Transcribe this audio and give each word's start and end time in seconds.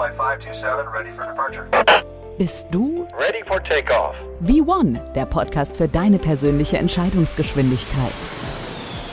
Flight 0.00 0.16
527 0.16 0.86
ready 0.94 1.12
for 1.12 1.26
departure. 1.26 1.66
Bist 2.38 2.68
du 2.70 3.06
Ready 3.18 3.44
for 3.46 3.62
takeoff. 3.62 4.14
V1, 4.42 5.12
der 5.12 5.26
Podcast 5.26 5.76
für 5.76 5.88
deine 5.88 6.18
persönliche 6.18 6.78
Entscheidungsgeschwindigkeit? 6.78 8.14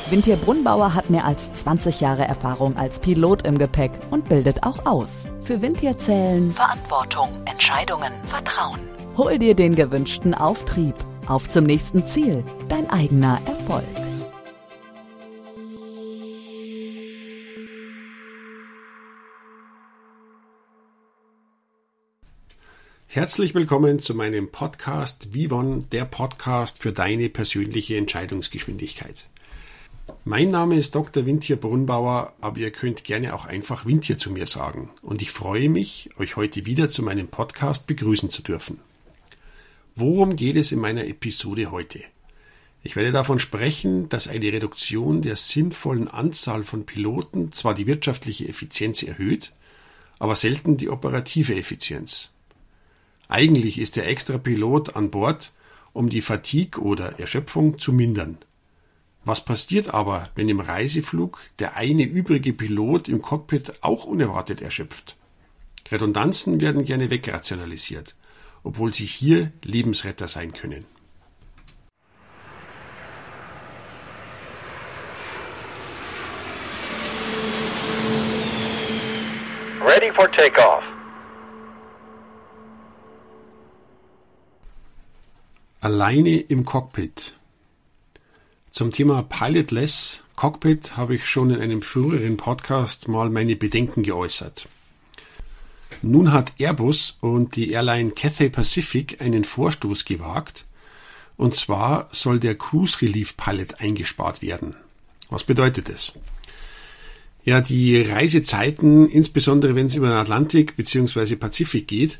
Vintier 0.09 0.37
Brunnbauer 0.37 0.93
hat 0.93 1.09
mehr 1.09 1.25
als 1.25 1.51
20 1.51 1.99
Jahre 1.99 2.23
Erfahrung 2.23 2.77
als 2.77 2.99
Pilot 2.99 3.45
im 3.45 3.57
Gepäck 3.57 3.91
und 4.11 4.29
bildet 4.29 4.63
auch 4.63 4.85
aus. 4.85 5.25
Für 5.43 5.61
Vintier 5.61 5.97
zählen 5.97 6.53
Verantwortung, 6.53 7.31
Entscheidungen, 7.43 8.13
Vertrauen. 8.23 8.79
Hol 9.17 9.37
dir 9.39 9.55
den 9.55 9.75
gewünschten 9.75 10.33
Auftrieb. 10.33 10.95
Auf 11.27 11.49
zum 11.49 11.65
nächsten 11.65 12.05
Ziel, 12.05 12.45
dein 12.69 12.89
eigener 12.89 13.41
Erfolg. 13.45 13.83
Herzlich 23.17 23.55
willkommen 23.55 23.99
zu 23.99 24.13
meinem 24.13 24.51
Podcast 24.51 25.33
Vivon, 25.33 25.89
der 25.89 26.05
Podcast 26.05 26.77
für 26.77 26.91
deine 26.91 27.29
persönliche 27.29 27.97
Entscheidungsgeschwindigkeit. 27.97 29.25
Mein 30.23 30.51
Name 30.51 30.77
ist 30.77 30.93
Dr. 30.93 31.25
Wintier 31.25 31.55
Brunnbauer, 31.55 32.33
aber 32.41 32.59
ihr 32.59 32.69
könnt 32.69 33.03
gerne 33.03 33.33
auch 33.33 33.45
einfach 33.45 33.87
Wintier 33.87 34.19
zu 34.19 34.29
mir 34.29 34.45
sagen. 34.45 34.91
Und 35.01 35.23
ich 35.23 35.31
freue 35.31 35.67
mich, 35.67 36.11
euch 36.19 36.35
heute 36.35 36.67
wieder 36.67 36.91
zu 36.91 37.01
meinem 37.01 37.27
Podcast 37.27 37.87
begrüßen 37.87 38.29
zu 38.29 38.43
dürfen. 38.43 38.81
Worum 39.95 40.35
geht 40.35 40.55
es 40.55 40.71
in 40.71 40.77
meiner 40.77 41.07
Episode 41.07 41.71
heute? 41.71 42.01
Ich 42.83 42.95
werde 42.95 43.11
davon 43.11 43.39
sprechen, 43.39 44.09
dass 44.09 44.27
eine 44.27 44.53
Reduktion 44.53 45.23
der 45.23 45.37
sinnvollen 45.37 46.07
Anzahl 46.07 46.63
von 46.63 46.85
Piloten 46.85 47.51
zwar 47.51 47.73
die 47.73 47.87
wirtschaftliche 47.87 48.47
Effizienz 48.47 49.01
erhöht, 49.01 49.53
aber 50.19 50.35
selten 50.35 50.77
die 50.77 50.89
operative 50.89 51.55
Effizienz. 51.55 52.29
Eigentlich 53.29 53.79
ist 53.79 53.95
der 53.95 54.07
extra 54.07 54.37
Pilot 54.37 54.95
an 54.95 55.11
Bord, 55.11 55.51
um 55.93 56.09
die 56.09 56.21
Fatigue 56.21 56.81
oder 56.81 57.19
Erschöpfung 57.19 57.77
zu 57.79 57.91
mindern. 57.91 58.37
Was 59.25 59.43
passiert 59.43 59.93
aber, 59.93 60.29
wenn 60.35 60.47
im 60.47 60.61
Reiseflug 60.61 61.41
der 61.59 61.75
eine 61.75 62.03
übrige 62.03 62.53
Pilot 62.53 63.09
im 63.09 63.21
Cockpit 63.21 63.73
auch 63.81 64.05
unerwartet 64.05 64.61
erschöpft? 64.61 65.17
Redundanzen 65.91 66.61
werden 66.61 66.85
gerne 66.85 67.09
wegrationalisiert, 67.09 68.15
obwohl 68.63 68.93
sie 68.93 69.05
hier 69.05 69.51
Lebensretter 69.63 70.29
sein 70.29 70.53
können. 70.53 70.85
Ready 79.81 80.11
for 80.13 80.31
takeoff. 80.31 80.86
Alleine 85.87 86.35
im 86.35 86.65
Cockpit. 86.65 87.33
Zum 88.71 88.91
Thema 88.91 89.23
Pilotless 89.23 90.21
Cockpit 90.35 90.97
habe 90.97 91.15
ich 91.15 91.25
schon 91.25 91.49
in 91.49 91.61
einem 91.61 91.81
früheren 91.81 92.35
Podcast 92.35 93.07
mal 93.07 93.29
meine 93.29 93.55
Bedenken 93.55 94.03
geäußert. 94.03 94.67
Nun 96.01 96.33
hat 96.33 96.59
Airbus 96.59 97.17
und 97.21 97.55
die 97.55 97.71
Airline 97.71 98.11
Cathay 98.11 98.49
Pacific 98.49 99.21
einen 99.21 99.45
Vorstoß 99.45 100.03
gewagt, 100.03 100.65
und 101.37 101.55
zwar 101.55 102.09
soll 102.11 102.41
der 102.41 102.55
Cruise 102.55 103.01
Relief 103.01 103.37
Pilot 103.37 103.79
eingespart 103.79 104.41
werden. 104.41 104.75
Was 105.29 105.45
bedeutet 105.45 105.87
es? 105.87 106.11
Ja, 107.45 107.61
die 107.61 108.01
Reisezeiten, 108.01 109.07
insbesondere 109.07 109.73
wenn 109.75 109.85
es 109.85 109.95
über 109.95 110.09
den 110.09 110.17
Atlantik 110.17 110.75
bzw. 110.75 111.37
Pazifik 111.37 111.87
geht, 111.87 112.19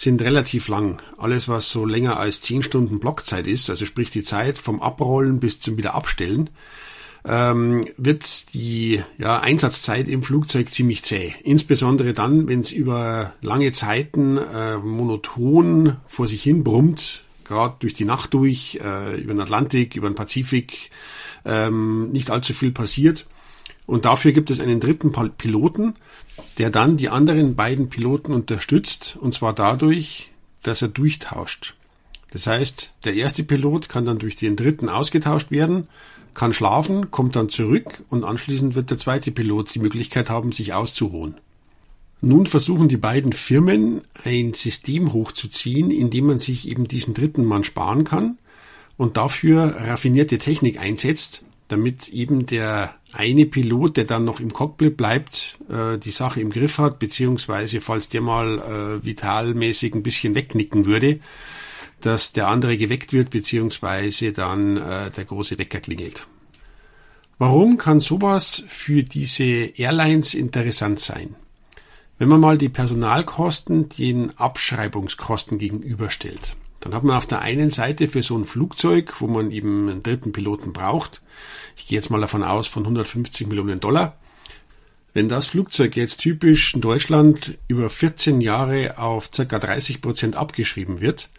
sind 0.00 0.22
relativ 0.22 0.68
lang. 0.68 1.02
Alles, 1.18 1.46
was 1.46 1.68
so 1.68 1.84
länger 1.84 2.18
als 2.18 2.40
10 2.40 2.62
Stunden 2.62 3.00
Blockzeit 3.00 3.46
ist, 3.46 3.68
also 3.68 3.84
sprich 3.84 4.08
die 4.08 4.22
Zeit 4.22 4.56
vom 4.56 4.80
Abrollen 4.80 5.40
bis 5.40 5.60
zum 5.60 5.76
Wiederabstellen, 5.76 6.48
ähm, 7.26 7.86
wird 7.98 8.54
die 8.54 9.02
ja, 9.18 9.40
Einsatzzeit 9.40 10.08
im 10.08 10.22
Flugzeug 10.22 10.70
ziemlich 10.70 11.02
zäh. 11.02 11.34
Insbesondere 11.44 12.14
dann, 12.14 12.48
wenn 12.48 12.60
es 12.60 12.72
über 12.72 13.34
lange 13.42 13.72
Zeiten 13.72 14.38
äh, 14.38 14.78
monoton 14.78 15.98
vor 16.08 16.26
sich 16.26 16.42
hin 16.42 16.64
brummt, 16.64 17.24
gerade 17.44 17.74
durch 17.80 17.92
die 17.92 18.06
Nacht 18.06 18.32
durch, 18.32 18.80
äh, 18.82 19.20
über 19.20 19.34
den 19.34 19.40
Atlantik, 19.40 19.96
über 19.96 20.08
den 20.08 20.14
Pazifik, 20.14 20.90
ähm, 21.44 22.10
nicht 22.10 22.30
allzu 22.30 22.54
viel 22.54 22.72
passiert. 22.72 23.26
Und 23.90 24.04
dafür 24.04 24.30
gibt 24.30 24.52
es 24.52 24.60
einen 24.60 24.78
dritten 24.78 25.10
Piloten, 25.36 25.94
der 26.58 26.70
dann 26.70 26.96
die 26.96 27.08
anderen 27.08 27.56
beiden 27.56 27.88
Piloten 27.88 28.32
unterstützt, 28.32 29.18
und 29.20 29.34
zwar 29.34 29.52
dadurch, 29.52 30.30
dass 30.62 30.80
er 30.80 30.86
durchtauscht. 30.86 31.74
Das 32.30 32.46
heißt, 32.46 32.92
der 33.04 33.14
erste 33.14 33.42
Pilot 33.42 33.88
kann 33.88 34.04
dann 34.04 34.20
durch 34.20 34.36
den 34.36 34.54
dritten 34.54 34.88
ausgetauscht 34.88 35.50
werden, 35.50 35.88
kann 36.34 36.52
schlafen, 36.52 37.10
kommt 37.10 37.34
dann 37.34 37.48
zurück 37.48 38.04
und 38.08 38.22
anschließend 38.22 38.76
wird 38.76 38.90
der 38.90 38.98
zweite 38.98 39.32
Pilot 39.32 39.74
die 39.74 39.80
Möglichkeit 39.80 40.30
haben, 40.30 40.52
sich 40.52 40.72
auszuruhen. 40.72 41.34
Nun 42.20 42.46
versuchen 42.46 42.86
die 42.86 42.96
beiden 42.96 43.32
Firmen 43.32 44.02
ein 44.22 44.54
System 44.54 45.12
hochzuziehen, 45.12 45.90
in 45.90 46.10
dem 46.10 46.26
man 46.26 46.38
sich 46.38 46.68
eben 46.68 46.86
diesen 46.86 47.12
dritten 47.12 47.44
Mann 47.44 47.64
sparen 47.64 48.04
kann 48.04 48.38
und 48.96 49.16
dafür 49.16 49.74
raffinierte 49.76 50.38
Technik 50.38 50.80
einsetzt, 50.80 51.42
damit 51.66 52.08
eben 52.08 52.46
der 52.46 52.94
eine 53.12 53.46
Pilot, 53.46 53.96
der 53.96 54.04
dann 54.04 54.24
noch 54.24 54.40
im 54.40 54.52
Cockpit 54.52 54.96
bleibt, 54.96 55.58
äh, 55.68 55.98
die 55.98 56.10
Sache 56.10 56.40
im 56.40 56.50
Griff 56.50 56.78
hat, 56.78 56.98
beziehungsweise 56.98 57.80
falls 57.80 58.08
der 58.08 58.20
mal 58.20 58.58
äh, 58.58 59.04
vitalmäßig 59.04 59.94
ein 59.94 60.02
bisschen 60.02 60.34
wegnicken 60.34 60.86
würde, 60.86 61.20
dass 62.00 62.32
der 62.32 62.48
andere 62.48 62.76
geweckt 62.76 63.12
wird, 63.12 63.30
beziehungsweise 63.30 64.32
dann 64.32 64.76
äh, 64.76 65.10
der 65.10 65.24
große 65.24 65.58
Wecker 65.58 65.80
klingelt. 65.80 66.26
Warum 67.38 67.78
kann 67.78 68.00
sowas 68.00 68.62
für 68.68 69.02
diese 69.02 69.44
Airlines 69.44 70.34
interessant 70.34 71.00
sein? 71.00 71.36
Wenn 72.18 72.28
man 72.28 72.40
mal 72.40 72.58
die 72.58 72.68
Personalkosten 72.68 73.88
den 73.88 74.36
Abschreibungskosten 74.38 75.56
gegenüberstellt, 75.56 76.54
dann 76.80 76.94
hat 76.94 77.04
man 77.04 77.16
auf 77.16 77.26
der 77.26 77.40
einen 77.40 77.70
Seite 77.70 78.08
für 78.08 78.22
so 78.22 78.36
ein 78.36 78.46
Flugzeug, 78.46 79.20
wo 79.20 79.26
man 79.26 79.50
eben 79.50 79.88
einen 79.88 80.02
dritten 80.02 80.32
Piloten 80.32 80.72
braucht, 80.72 81.22
ich 81.76 81.86
gehe 81.86 81.96
jetzt 81.96 82.10
mal 82.10 82.20
davon 82.20 82.42
aus, 82.42 82.68
von 82.68 82.82
150 82.82 83.46
Millionen 83.46 83.80
Dollar. 83.80 84.16
Wenn 85.12 85.28
das 85.28 85.46
Flugzeug 85.46 85.96
jetzt 85.96 86.18
typisch 86.18 86.74
in 86.74 86.80
Deutschland 86.80 87.58
über 87.68 87.90
14 87.90 88.40
Jahre 88.40 88.98
auf 88.98 89.30
ca. 89.30 89.44
30 89.44 90.00
Prozent 90.00 90.36
abgeschrieben 90.36 91.00
wird, 91.00 91.30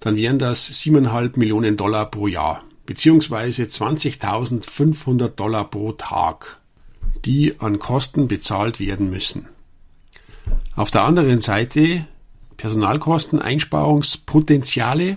dann 0.00 0.16
wären 0.16 0.38
das 0.38 0.70
7,5 0.70 1.38
Millionen 1.38 1.76
Dollar 1.76 2.10
pro 2.10 2.28
Jahr, 2.28 2.62
beziehungsweise 2.86 3.64
20.500 3.64 5.28
Dollar 5.30 5.68
pro 5.68 5.92
Tag, 5.92 6.60
die 7.24 7.58
an 7.58 7.78
Kosten 7.78 8.28
bezahlt 8.28 8.78
werden 8.78 9.10
müssen. 9.10 9.46
Auf 10.76 10.92
der 10.92 11.02
anderen 11.02 11.40
Seite 11.40 12.06
Personalkosteneinsparungspotenziale 12.58 15.16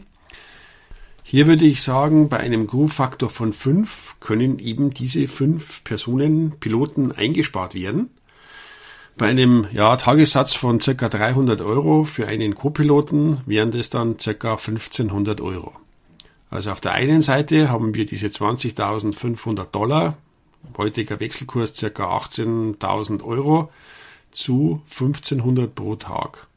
hier 1.32 1.48
würde 1.48 1.66
ich 1.66 1.82
sagen, 1.82 2.28
bei 2.28 2.42
einem 2.42 2.68
Crew-Faktor 2.68 3.30
von 3.30 3.54
fünf 3.54 4.18
können 4.20 4.60
eben 4.60 4.94
diese 4.94 5.30
fünf 5.30 5.82
Personen, 5.86 6.60
Piloten 6.60 7.14
eingespart 7.14 7.74
werden. 7.74 8.10
Bei 9.18 9.30
einem 9.30 9.66
ja, 9.72 9.96
Tagessatz 9.96 10.56
von 10.56 10.82
circa 10.82 11.08
300 11.08 11.62
Euro 11.62 12.04
für 12.04 12.28
einen 12.28 12.56
Co-Piloten 12.56 13.38
wären 13.46 13.72
das 13.72 13.90
dann 13.90 14.20
circa 14.20 14.58
1500 14.58 15.40
Euro. 15.40 15.72
Also 16.50 16.72
auf 16.72 16.82
der 16.82 16.92
einen 16.92 17.22
Seite 17.22 17.70
haben 17.70 17.94
wir 17.94 18.06
diese 18.06 18.28
20.500 18.28 19.68
Dollar, 19.68 20.18
heutiger 20.78 21.22
Wechselkurs 21.22 21.74
circa 21.74 22.14
18.000 22.18 23.24
Euro 23.24 23.72
zu 24.34 24.82
1500 24.92 25.74
pro 25.74 25.96
Tag. 25.96 26.48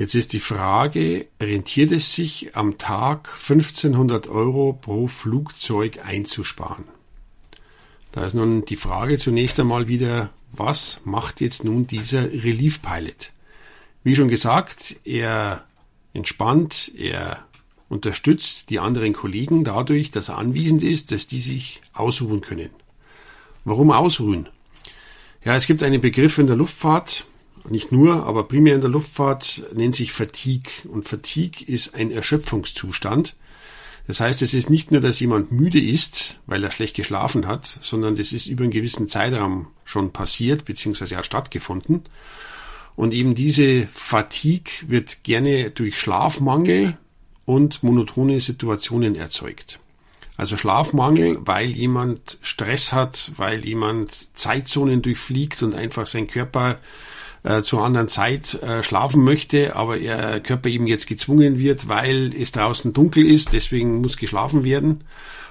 Jetzt 0.00 0.14
ist 0.14 0.32
die 0.32 0.40
Frage, 0.40 1.26
rentiert 1.38 1.92
es 1.92 2.14
sich 2.14 2.56
am 2.56 2.78
Tag 2.78 3.28
1500 3.34 4.28
Euro 4.28 4.72
pro 4.72 5.08
Flugzeug 5.08 6.00
einzusparen? 6.02 6.86
Da 8.12 8.24
ist 8.24 8.32
nun 8.32 8.64
die 8.64 8.76
Frage 8.76 9.18
zunächst 9.18 9.60
einmal 9.60 9.88
wieder, 9.88 10.30
was 10.52 11.00
macht 11.04 11.42
jetzt 11.42 11.64
nun 11.64 11.86
dieser 11.86 12.32
Relief 12.32 12.80
Pilot? 12.80 13.32
Wie 14.02 14.16
schon 14.16 14.28
gesagt, 14.28 14.96
er 15.04 15.66
entspannt, 16.14 16.92
er 16.96 17.44
unterstützt 17.90 18.70
die 18.70 18.78
anderen 18.78 19.12
Kollegen 19.12 19.64
dadurch, 19.64 20.10
dass 20.10 20.30
er 20.30 20.38
anwesend 20.38 20.82
ist, 20.82 21.12
dass 21.12 21.26
die 21.26 21.42
sich 21.42 21.82
ausruhen 21.92 22.40
können. 22.40 22.70
Warum 23.66 23.90
ausruhen? 23.90 24.48
Ja, 25.44 25.56
es 25.56 25.66
gibt 25.66 25.82
einen 25.82 26.00
Begriff 26.00 26.38
in 26.38 26.46
der 26.46 26.56
Luftfahrt, 26.56 27.26
nicht 27.68 27.92
nur, 27.92 28.26
aber 28.26 28.44
primär 28.44 28.74
in 28.74 28.80
der 28.80 28.90
Luftfahrt 28.90 29.62
nennt 29.74 29.94
sich 29.94 30.12
Fatigue. 30.12 30.72
Und 30.88 31.08
Fatigue 31.08 31.66
ist 31.66 31.94
ein 31.94 32.10
Erschöpfungszustand. 32.10 33.36
Das 34.06 34.20
heißt, 34.20 34.42
es 34.42 34.54
ist 34.54 34.70
nicht 34.70 34.90
nur, 34.90 35.00
dass 35.00 35.20
jemand 35.20 35.52
müde 35.52 35.80
ist, 35.80 36.40
weil 36.46 36.64
er 36.64 36.72
schlecht 36.72 36.96
geschlafen 36.96 37.46
hat, 37.46 37.78
sondern 37.80 38.16
das 38.16 38.32
ist 38.32 38.46
über 38.46 38.64
einen 38.64 38.72
gewissen 38.72 39.08
Zeitraum 39.08 39.68
schon 39.84 40.12
passiert, 40.12 40.64
beziehungsweise 40.64 41.16
hat 41.16 41.26
stattgefunden. 41.26 42.02
Und 42.96 43.12
eben 43.12 43.34
diese 43.34 43.86
Fatigue 43.92 44.72
wird 44.88 45.22
gerne 45.22 45.70
durch 45.70 45.98
Schlafmangel 45.98 46.98
und 47.44 47.82
monotone 47.82 48.40
Situationen 48.40 49.14
erzeugt. 49.14 49.78
Also 50.36 50.56
Schlafmangel, 50.56 51.38
weil 51.42 51.68
jemand 51.70 52.38
Stress 52.40 52.92
hat, 52.92 53.30
weil 53.36 53.64
jemand 53.64 54.26
Zeitzonen 54.34 55.02
durchfliegt 55.02 55.62
und 55.62 55.74
einfach 55.74 56.06
sein 56.06 56.28
Körper 56.28 56.78
äh, 57.42 57.62
zur 57.62 57.84
anderen 57.84 58.08
Zeit 58.08 58.54
äh, 58.62 58.82
schlafen 58.82 59.24
möchte, 59.24 59.76
aber 59.76 59.98
er 59.98 60.40
Körper 60.40 60.68
eben 60.68 60.86
jetzt 60.86 61.06
gezwungen 61.06 61.58
wird, 61.58 61.88
weil 61.88 62.34
es 62.38 62.52
draußen 62.52 62.92
dunkel 62.92 63.26
ist, 63.26 63.52
deswegen 63.52 64.00
muss 64.00 64.16
geschlafen 64.16 64.64
werden. 64.64 65.04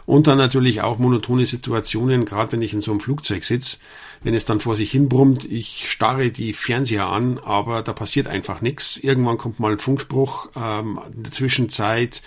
Und 0.05 0.25
dann 0.25 0.39
natürlich 0.39 0.81
auch 0.81 0.97
monotone 0.97 1.45
Situationen, 1.45 2.25
gerade 2.25 2.51
wenn 2.53 2.63
ich 2.63 2.73
in 2.73 2.81
so 2.81 2.89
einem 2.89 2.99
Flugzeug 2.99 3.43
sitze, 3.43 3.77
wenn 4.23 4.33
es 4.33 4.43
dann 4.43 4.59
vor 4.59 4.75
sich 4.75 4.91
hin 4.91 5.07
brummt, 5.07 5.45
ich 5.45 5.89
starre 5.89 6.31
die 6.31 6.53
Fernseher 6.53 7.05
an, 7.05 7.37
aber 7.37 7.83
da 7.83 7.93
passiert 7.93 8.27
einfach 8.27 8.61
nichts. 8.61 8.97
Irgendwann 8.97 9.37
kommt 9.37 9.59
mal 9.59 9.71
ein 9.71 9.79
Funkspruch, 9.79 10.49
ähm, 10.55 10.99
in 11.15 11.23
der 11.23 11.31
Zwischenzeit 11.31 12.23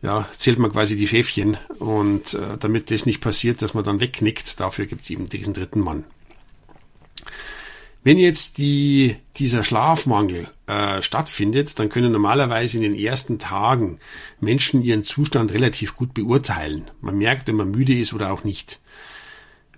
ja, 0.00 0.28
zählt 0.36 0.58
man 0.60 0.70
quasi 0.72 0.96
die 0.96 1.08
Schäfchen 1.08 1.56
und 1.80 2.34
äh, 2.34 2.56
damit 2.58 2.90
das 2.90 3.04
nicht 3.04 3.20
passiert, 3.20 3.62
dass 3.62 3.74
man 3.74 3.82
dann 3.82 4.00
wegknickt, 4.00 4.60
dafür 4.60 4.86
gibt 4.86 5.02
es 5.02 5.10
eben 5.10 5.28
diesen 5.28 5.54
dritten 5.54 5.80
Mann. 5.80 6.04
Wenn 8.04 8.18
jetzt 8.18 8.58
die, 8.58 9.16
dieser 9.36 9.64
Schlafmangel 9.64 10.48
äh, 10.66 11.02
stattfindet, 11.02 11.78
dann 11.78 11.88
können 11.88 12.12
normalerweise 12.12 12.76
in 12.76 12.82
den 12.82 12.94
ersten 12.94 13.38
Tagen 13.38 13.98
Menschen 14.40 14.82
ihren 14.82 15.04
Zustand 15.04 15.52
relativ 15.52 15.96
gut 15.96 16.14
beurteilen. 16.14 16.90
Man 17.00 17.18
merkt, 17.18 17.48
wenn 17.48 17.56
man 17.56 17.70
müde 17.70 17.98
ist 17.98 18.14
oder 18.14 18.32
auch 18.32 18.44
nicht. 18.44 18.78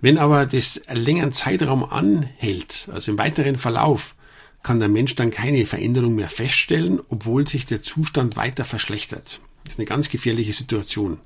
Wenn 0.01 0.17
aber 0.17 0.45
das 0.45 0.81
längeren 0.91 1.33
Zeitraum 1.33 1.83
anhält, 1.83 2.89
also 2.91 3.11
im 3.11 3.17
weiteren 3.17 3.57
Verlauf, 3.57 4.15
kann 4.63 4.79
der 4.79 4.89
Mensch 4.89 5.15
dann 5.15 5.31
keine 5.31 5.65
Veränderung 5.65 6.15
mehr 6.15 6.29
feststellen, 6.29 6.99
obwohl 7.09 7.47
sich 7.47 7.65
der 7.65 7.81
Zustand 7.81 8.35
weiter 8.35 8.65
verschlechtert. 8.65 9.39
Das 9.63 9.73
ist 9.73 9.79
eine 9.79 9.87
ganz 9.87 10.09
gefährliche 10.09 10.53
Situation. 10.53 11.19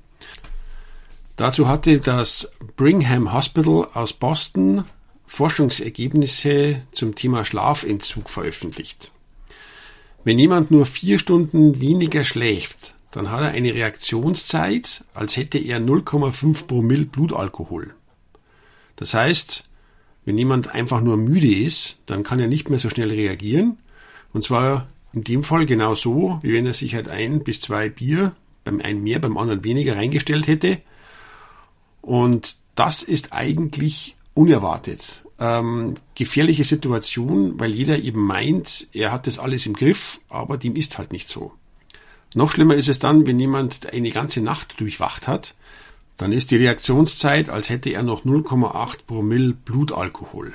Dazu 1.36 1.68
hatte 1.68 2.00
das 2.00 2.50
Brigham 2.76 3.32
Hospital 3.32 3.88
aus 3.92 4.14
Boston 4.14 4.84
Forschungsergebnisse 5.36 6.80
zum 6.92 7.14
Thema 7.14 7.44
Schlafentzug 7.44 8.30
veröffentlicht. 8.30 9.12
Wenn 10.24 10.38
jemand 10.38 10.70
nur 10.70 10.86
vier 10.86 11.18
Stunden 11.18 11.78
weniger 11.78 12.24
schläft, 12.24 12.94
dann 13.10 13.30
hat 13.30 13.42
er 13.42 13.50
eine 13.50 13.74
Reaktionszeit, 13.74 15.04
als 15.12 15.36
hätte 15.36 15.58
er 15.58 15.78
0,5 15.78 16.64
Promille 16.66 17.04
Blutalkohol. 17.04 17.94
Das 18.96 19.12
heißt, 19.12 19.64
wenn 20.24 20.38
jemand 20.38 20.74
einfach 20.74 21.02
nur 21.02 21.18
müde 21.18 21.54
ist, 21.54 21.98
dann 22.06 22.22
kann 22.22 22.40
er 22.40 22.48
nicht 22.48 22.70
mehr 22.70 22.78
so 22.78 22.88
schnell 22.88 23.10
reagieren. 23.10 23.76
Und 24.32 24.42
zwar 24.42 24.88
in 25.12 25.22
dem 25.22 25.44
Fall 25.44 25.66
genau 25.66 25.94
so, 25.94 26.38
wie 26.40 26.54
wenn 26.54 26.64
er 26.64 26.72
sich 26.72 26.94
halt 26.94 27.08
ein 27.08 27.44
bis 27.44 27.60
zwei 27.60 27.90
Bier, 27.90 28.34
beim 28.64 28.80
einen 28.80 29.02
mehr, 29.02 29.18
beim 29.18 29.36
anderen 29.36 29.64
weniger 29.64 29.96
reingestellt 29.96 30.46
hätte. 30.46 30.80
Und 32.00 32.56
das 32.74 33.02
ist 33.02 33.34
eigentlich 33.34 34.16
unerwartet. 34.32 35.25
Ähm, 35.38 35.94
gefährliche 36.14 36.64
Situation, 36.64 37.60
weil 37.60 37.72
jeder 37.72 37.98
eben 37.98 38.22
meint, 38.22 38.88
er 38.92 39.12
hat 39.12 39.26
das 39.26 39.38
alles 39.38 39.66
im 39.66 39.74
Griff, 39.74 40.20
aber 40.28 40.56
dem 40.56 40.76
ist 40.76 40.96
halt 40.96 41.12
nicht 41.12 41.28
so. 41.28 41.52
Noch 42.34 42.52
schlimmer 42.52 42.74
ist 42.74 42.88
es 42.88 42.98
dann, 42.98 43.26
wenn 43.26 43.38
jemand 43.38 43.92
eine 43.92 44.10
ganze 44.10 44.40
Nacht 44.40 44.80
durchwacht 44.80 45.28
hat, 45.28 45.54
dann 46.16 46.32
ist 46.32 46.50
die 46.50 46.56
Reaktionszeit, 46.56 47.50
als 47.50 47.68
hätte 47.68 47.90
er 47.90 48.02
noch 48.02 48.24
0,8 48.24 49.00
Promille 49.06 49.52
Blutalkohol. 49.52 50.54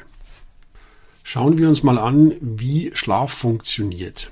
Schauen 1.23 1.57
wir 1.57 1.69
uns 1.69 1.83
mal 1.83 1.99
an, 1.99 2.33
wie 2.41 2.91
Schlaf 2.95 3.31
funktioniert. 3.31 4.31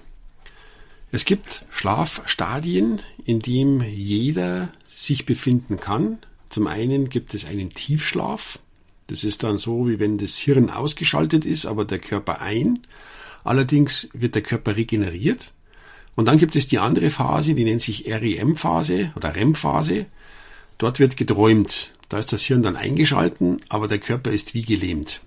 Es 1.12 1.26
gibt 1.26 1.66
Schlafstadien, 1.70 3.02
in 3.26 3.40
dem 3.40 3.82
jeder 3.82 4.70
sich 4.88 5.26
befinden 5.26 5.80
kann. 5.80 6.20
Zum 6.50 6.68
einen 6.68 7.10
gibt 7.10 7.34
es 7.34 7.46
einen 7.46 7.74
Tiefschlaf, 7.74 8.60
das 9.10 9.24
ist 9.24 9.44
dann 9.44 9.58
so, 9.58 9.88
wie 9.90 10.00
wenn 10.00 10.18
das 10.18 10.38
Hirn 10.38 10.70
ausgeschaltet 10.70 11.46
ist, 11.46 11.66
aber 11.66 11.84
der 11.84 12.00
Körper 12.00 12.42
ein. 12.42 12.80
Allerdings 13.44 14.10
wird 14.14 14.36
der 14.36 14.44
Körper 14.44 14.76
regeneriert. 14.76 15.54
Und 16.16 16.26
dann 16.26 16.38
gibt 16.38 16.56
es 16.56 16.68
die 16.68 16.80
andere 16.80 17.10
Phase, 17.10 17.54
die 17.56 17.64
nennt 17.64 17.82
sich 17.82 18.06
REM-Phase 18.08 19.12
oder 19.16 19.36
REM-Phase. 19.36 20.06
Dort 20.78 21.00
wird 21.00 21.18
geträumt. 21.18 21.92
Da 22.10 22.20
ist 22.20 22.34
das 22.34 22.44
Hirn 22.44 22.62
dann 22.62 22.76
eingeschalten, 22.76 23.62
aber 23.70 23.88
der 23.88 24.00
Körper 24.00 24.32
ist 24.32 24.54
wie 24.54 24.64
gelähmt. 24.64 25.22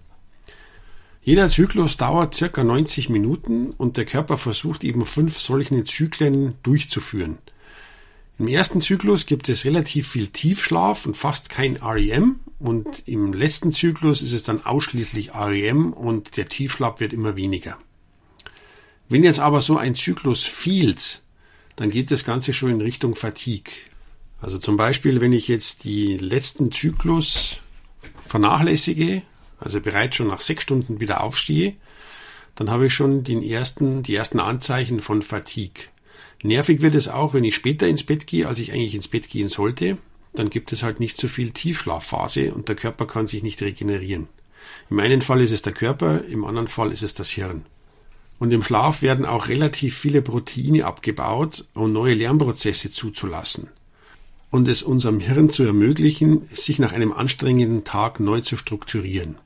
Jeder 1.22 1.48
Zyklus 1.48 1.96
dauert 1.96 2.34
circa 2.34 2.64
90 2.64 3.08
Minuten 3.08 3.70
und 3.70 3.96
der 3.96 4.04
Körper 4.04 4.38
versucht 4.38 4.82
eben 4.82 5.06
fünf 5.06 5.38
solchen 5.38 5.86
Zyklen 5.86 6.54
durchzuführen. 6.64 7.38
Im 8.42 8.48
ersten 8.48 8.80
Zyklus 8.80 9.26
gibt 9.26 9.48
es 9.48 9.64
relativ 9.64 10.08
viel 10.08 10.26
Tiefschlaf 10.26 11.06
und 11.06 11.16
fast 11.16 11.48
kein 11.48 11.76
REM 11.76 12.40
und 12.58 13.04
im 13.06 13.32
letzten 13.32 13.72
Zyklus 13.72 14.20
ist 14.20 14.32
es 14.32 14.42
dann 14.42 14.66
ausschließlich 14.66 15.32
REM 15.32 15.92
und 15.92 16.36
der 16.36 16.48
Tiefschlaf 16.48 16.98
wird 16.98 17.12
immer 17.12 17.36
weniger. 17.36 17.78
Wenn 19.08 19.22
jetzt 19.22 19.38
aber 19.38 19.60
so 19.60 19.76
ein 19.76 19.94
Zyklus 19.94 20.42
fehlt, 20.42 21.22
dann 21.76 21.90
geht 21.90 22.10
das 22.10 22.24
Ganze 22.24 22.52
schon 22.52 22.70
in 22.70 22.80
Richtung 22.80 23.14
Fatigue. 23.14 23.72
Also 24.40 24.58
zum 24.58 24.76
Beispiel, 24.76 25.20
wenn 25.20 25.32
ich 25.32 25.46
jetzt 25.46 25.84
die 25.84 26.18
letzten 26.18 26.72
Zyklus 26.72 27.60
vernachlässige, 28.26 29.22
also 29.60 29.80
bereits 29.80 30.16
schon 30.16 30.26
nach 30.26 30.40
sechs 30.40 30.64
Stunden 30.64 30.98
wieder 30.98 31.22
aufstehe, 31.22 31.76
dann 32.56 32.70
habe 32.70 32.86
ich 32.86 32.94
schon 32.94 33.22
den 33.22 33.40
ersten, 33.40 34.02
die 34.02 34.16
ersten 34.16 34.40
Anzeichen 34.40 34.98
von 34.98 35.22
Fatigue. 35.22 35.91
Nervig 36.42 36.82
wird 36.82 36.96
es 36.96 37.08
auch, 37.08 37.34
wenn 37.34 37.44
ich 37.44 37.54
später 37.54 37.86
ins 37.86 38.02
Bett 38.02 38.26
gehe, 38.26 38.48
als 38.48 38.58
ich 38.58 38.72
eigentlich 38.72 38.96
ins 38.96 39.08
Bett 39.08 39.28
gehen 39.28 39.48
sollte. 39.48 39.96
Dann 40.34 40.50
gibt 40.50 40.72
es 40.72 40.82
halt 40.82 40.98
nicht 40.98 41.16
so 41.16 41.28
viel 41.28 41.52
Tiefschlafphase 41.52 42.52
und 42.52 42.68
der 42.68 42.74
Körper 42.74 43.06
kann 43.06 43.26
sich 43.26 43.42
nicht 43.42 43.62
regenerieren. 43.62 44.28
Im 44.90 44.98
einen 44.98 45.22
Fall 45.22 45.40
ist 45.40 45.52
es 45.52 45.62
der 45.62 45.72
Körper, 45.72 46.24
im 46.24 46.44
anderen 46.44 46.68
Fall 46.68 46.90
ist 46.92 47.02
es 47.02 47.14
das 47.14 47.30
Hirn. 47.30 47.64
Und 48.38 48.52
im 48.52 48.62
Schlaf 48.62 49.02
werden 49.02 49.24
auch 49.24 49.48
relativ 49.48 49.96
viele 49.96 50.20
Proteine 50.20 50.84
abgebaut, 50.84 51.66
um 51.74 51.92
neue 51.92 52.14
Lernprozesse 52.14 52.90
zuzulassen. 52.90 53.68
Und 54.50 54.68
es 54.68 54.82
unserem 54.82 55.20
Hirn 55.20 55.48
zu 55.48 55.62
ermöglichen, 55.62 56.48
sich 56.50 56.78
nach 56.78 56.92
einem 56.92 57.12
anstrengenden 57.12 57.84
Tag 57.84 58.18
neu 58.18 58.40
zu 58.40 58.56
strukturieren. 58.56 59.36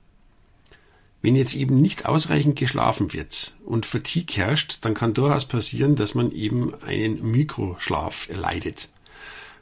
Wenn 1.23 1.35
jetzt 1.37 1.57
eben 1.57 1.81
nicht 1.81 2.07
ausreichend 2.07 2.57
geschlafen 2.57 3.13
wird 3.13 3.55
und 3.65 3.87
Fatigue 3.87 4.37
herrscht, 4.37 4.79
dann 4.83 4.95
kann 4.95 5.15
durchaus 5.15 5.45
passieren, 5.45 5.97
dass 5.97 6.15
man 6.15 6.31
eben 6.31 6.75
einen 6.83 7.31
Mikroschlaf 7.31 8.29
erleidet. 8.29 8.89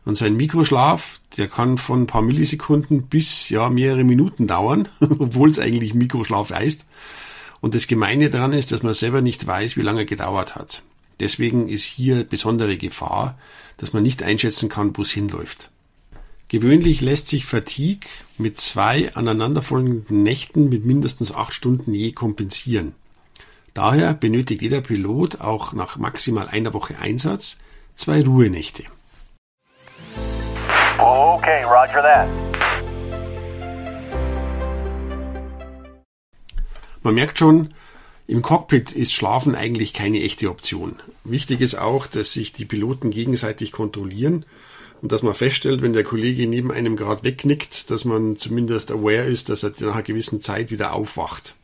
Und 0.05 0.17
so 0.17 0.25
ein 0.25 0.37
Mikroschlaf, 0.37 1.21
der 1.37 1.49
kann 1.49 1.79
von 1.79 2.03
ein 2.03 2.07
paar 2.07 2.23
Millisekunden 2.23 3.05
bis 3.05 3.49
ja 3.49 3.71
mehrere 3.71 4.05
Minuten 4.05 4.47
dauern, 4.47 4.89
obwohl 5.01 5.49
es 5.49 5.59
eigentlich 5.59 5.95
Mikroschlaf 5.95 6.51
heißt. 6.51 6.85
Und 7.61 7.75
das 7.75 7.87
Gemeine 7.87 8.29
daran 8.29 8.53
ist, 8.53 8.73
dass 8.73 8.83
man 8.83 8.93
selber 8.93 9.23
nicht 9.23 9.47
weiß, 9.47 9.77
wie 9.79 9.83
lange 9.83 10.01
er 10.01 10.07
gedauert 10.07 10.57
hat. 10.57 10.83
Deswegen 11.21 11.69
ist 11.69 11.85
hier 11.85 12.25
besondere 12.25 12.77
Gefahr, 12.77 13.39
dass 13.79 13.93
man 13.93 14.03
nicht 14.03 14.23
einschätzen 14.23 14.69
kann, 14.69 14.95
wo 14.97 15.03
es 15.03 15.11
hinläuft. 15.11 15.71
Gewöhnlich 16.55 17.01
lässt 17.01 17.27
sich 17.27 17.47
Fatigue 17.47 18.09
mit 18.39 18.61
zwei 18.61 19.13
aneinanderfolgenden 19.17 20.23
Nächten 20.23 20.69
mit 20.69 20.85
mindestens 20.85 21.35
acht 21.35 21.53
Stunden 21.53 21.93
je 21.93 22.13
kompensieren. 22.13 22.95
Daher 23.75 24.15
benötigt 24.15 24.63
jeder 24.63 24.81
Pilot 24.81 25.41
auch 25.41 25.73
nach 25.73 25.97
maximal 25.97 26.47
einer 26.47 26.73
Woche 26.73 26.97
Einsatz 26.97 27.59
zwei 27.97 28.23
Ruhenächte. 28.23 28.85
Okay, 30.99 31.65
roger 31.65 32.03
that. 32.03 32.29
Man 37.03 37.17
merkt 37.17 37.37
schon, 37.37 37.75
im 38.29 38.43
Cockpit 38.43 38.93
ist 38.93 39.13
Schlafen 39.13 39.57
eigentlich 39.57 39.93
keine 39.93 40.23
echte 40.23 40.49
Option. 40.49 41.03
Wichtig 41.25 41.61
ist 41.63 41.75
auch, 41.75 42.07
dass 42.07 42.33
sich 42.33 42.53
die 42.53 42.65
Piloten 42.65 43.11
gegenseitig 43.11 43.73
kontrollieren 43.73 44.47
und 45.05 45.13
dass 45.13 45.23
man 45.23 45.35
feststellt, 45.35 45.83
wenn 45.83 45.93
der 45.93 46.03
Kollege 46.03 46.47
neben 46.47 46.73
einem 46.73 46.97
gerade 46.97 47.25
wegknickt, 47.25 47.91
dass 47.91 48.07
man 48.07 48.39
zumindest 48.39 48.91
aware 48.91 49.27
ist, 49.27 49.51
dass 49.51 49.63
er 49.63 49.73
nach 49.81 49.93
einer 49.97 50.03
gewissen 50.03 50.41
Zeit 50.41 50.71
wieder 50.71 50.95
aufwacht. 50.95 51.57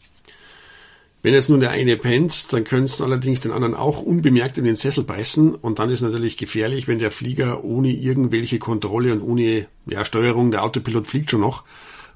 Wenn 1.22 1.32
jetzt 1.32 1.48
nun 1.48 1.60
der 1.60 1.70
eine 1.70 1.96
pennt, 1.96 2.52
dann 2.52 2.64
können 2.64 2.84
es 2.84 3.00
allerdings 3.00 3.40
den 3.40 3.52
anderen 3.52 3.74
auch 3.74 4.02
unbemerkt 4.02 4.58
in 4.58 4.64
den 4.64 4.76
Sessel 4.76 5.04
pressen 5.04 5.54
und 5.54 5.78
dann 5.78 5.88
ist 5.88 6.02
natürlich 6.02 6.36
gefährlich, 6.36 6.86
wenn 6.86 6.98
der 6.98 7.10
Flieger 7.10 7.64
ohne 7.64 7.90
irgendwelche 7.90 8.58
Kontrolle 8.58 9.10
und 9.10 9.22
ohne 9.22 9.66
ja, 9.86 10.04
Steuerung, 10.04 10.50
der 10.50 10.62
Autopilot 10.62 11.06
fliegt 11.06 11.30
schon 11.30 11.40
noch, 11.40 11.64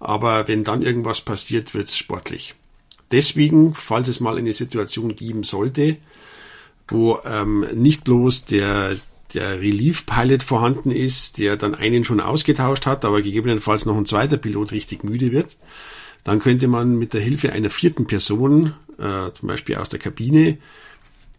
aber 0.00 0.46
wenn 0.46 0.62
dann 0.62 0.82
irgendwas 0.82 1.22
passiert, 1.22 1.72
wird's 1.72 1.96
sportlich. 1.96 2.54
Deswegen, 3.12 3.72
falls 3.72 4.08
es 4.08 4.20
mal 4.20 4.36
eine 4.36 4.52
Situation 4.52 5.16
geben 5.16 5.42
sollte, 5.42 5.96
wo 6.86 7.18
ähm, 7.24 7.64
nicht 7.72 8.04
bloß 8.04 8.44
der 8.44 8.98
der 9.32 9.60
Relief-Pilot 9.60 10.42
vorhanden 10.42 10.90
ist, 10.90 11.38
der 11.38 11.56
dann 11.56 11.74
einen 11.74 12.04
schon 12.04 12.20
ausgetauscht 12.20 12.86
hat, 12.86 13.04
aber 13.04 13.22
gegebenenfalls 13.22 13.86
noch 13.86 13.96
ein 13.96 14.06
zweiter 14.06 14.36
Pilot 14.36 14.72
richtig 14.72 15.02
müde 15.02 15.32
wird, 15.32 15.56
dann 16.22 16.38
könnte 16.38 16.68
man 16.68 16.96
mit 16.96 17.14
der 17.14 17.20
Hilfe 17.20 17.52
einer 17.52 17.70
vierten 17.70 18.06
Person 18.06 18.74
äh, 18.98 19.30
zum 19.38 19.48
Beispiel 19.48 19.76
aus 19.76 19.88
der 19.88 19.98
Kabine, 19.98 20.58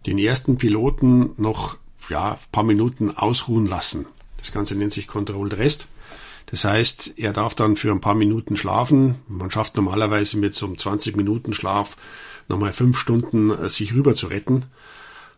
den 0.06 0.18
ersten 0.18 0.58
Piloten 0.58 1.32
noch 1.38 1.78
ja, 2.10 2.40
paar 2.52 2.64
Minuten 2.64 3.12
ausruhen 3.12 3.66
lassen. 3.66 4.06
Das 4.38 4.52
Ganze 4.52 4.76
nennt 4.76 4.94
sich 4.94 5.08
Controlled 5.08 5.58
Rest. 5.58 5.88
Das 6.48 6.64
heißt, 6.64 7.14
er 7.18 7.34
darf 7.34 7.56
dann 7.56 7.76
für 7.76 7.92
ein 7.92 8.02
paar 8.02 8.14
Minuten 8.14 8.58
schlafen. 8.58 9.16
Man 9.28 9.50
schafft 9.50 9.76
normalerweise 9.76 10.38
mit 10.38 10.54
so 10.54 10.68
einem 10.68 10.78
20 10.78 11.16
Minuten 11.16 11.54
Schlaf 11.54 11.98
nochmal 12.48 12.74
fünf 12.74 13.00
Stunden 13.00 13.50
äh, 13.50 13.70
sich 13.70 13.94
rüber 13.94 14.14
zu 14.14 14.28
retten. 14.28 14.66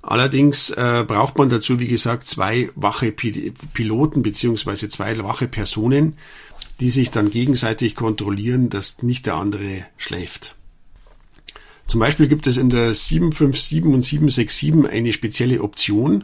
Allerdings 0.10 0.70
äh, 0.70 1.04
braucht 1.06 1.38
man 1.38 1.50
dazu, 1.50 1.82
wie 1.82 1.88
gesagt, 1.90 2.30
zwei 2.30 2.70
wache 2.76 3.12
Piloten 3.12 4.24
beziehungsweise 4.24 4.88
zwei 4.88 5.18
wache 5.22 5.50
Personen, 5.50 6.18
die 6.80 6.92
sich 6.92 7.12
dann 7.12 7.30
gegenseitig 7.30 7.94
kontrollieren, 7.94 8.70
dass 8.70 9.04
nicht 9.04 9.26
der 9.26 9.36
andere 9.36 9.86
schläft. 9.98 10.56
Zum 11.88 12.00
Beispiel 12.00 12.30
gibt 12.30 12.48
es 12.48 12.56
in 12.56 12.70
der 12.70 12.94
757 12.94 13.84
und 13.84 14.02
767 14.02 14.90
eine 14.90 15.12
spezielle 15.12 15.62
Option. 15.62 16.24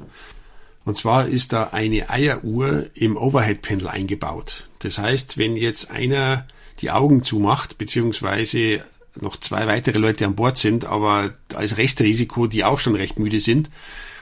Und 0.86 0.96
zwar 0.96 1.28
ist 1.28 1.52
da 1.52 1.66
eine 1.74 2.10
Eieruhr 2.10 2.86
im 2.94 3.18
Overhead-Panel 3.18 3.90
eingebaut. 3.90 4.70
Das 4.80 4.98
heißt, 4.98 5.38
wenn 5.38 5.58
jetzt 5.58 5.92
einer 5.92 6.48
die 6.80 6.92
Augen 6.92 7.24
zumacht, 7.24 7.78
beziehungsweise 7.78 8.82
noch 9.20 9.38
zwei 9.38 9.68
weitere 9.68 10.00
Leute 10.00 10.26
an 10.26 10.36
Bord 10.36 10.58
sind, 10.58 10.86
aber 10.86 11.34
als 11.54 11.78
Restrisiko, 11.78 12.48
die 12.48 12.64
auch 12.64 12.80
schon 12.80 12.96
recht 12.96 13.20
müde 13.20 13.40
sind, 13.40 13.70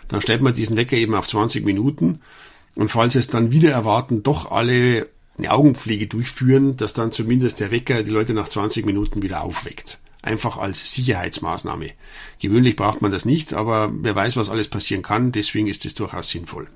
dann 0.07 0.21
stellt 0.21 0.41
man 0.41 0.53
diesen 0.53 0.77
Wecker 0.77 0.97
eben 0.97 1.15
auf 1.15 1.27
20 1.27 1.63
Minuten. 1.63 2.19
Und 2.75 2.89
falls 2.89 3.15
es 3.15 3.27
dann 3.27 3.51
wieder 3.51 3.71
erwarten, 3.71 4.23
doch 4.23 4.51
alle 4.51 5.07
eine 5.37 5.51
Augenpflege 5.51 6.07
durchführen, 6.07 6.77
dass 6.77 6.93
dann 6.93 7.11
zumindest 7.11 7.59
der 7.59 7.71
Wecker 7.71 8.03
die 8.03 8.11
Leute 8.11 8.33
nach 8.33 8.47
20 8.47 8.85
Minuten 8.85 9.21
wieder 9.21 9.41
aufweckt 9.41 9.99
einfach 10.21 10.57
als 10.57 10.93
Sicherheitsmaßnahme. 10.93 11.91
Gewöhnlich 12.39 12.75
braucht 12.75 13.01
man 13.01 13.11
das 13.11 13.25
nicht, 13.25 13.53
aber 13.53 13.91
wer 13.91 14.15
weiß, 14.15 14.35
was 14.37 14.49
alles 14.49 14.67
passieren 14.67 15.03
kann, 15.03 15.31
deswegen 15.31 15.67
ist 15.67 15.85
es 15.85 15.93
durchaus 15.93 16.29
sinnvoll. 16.29 16.67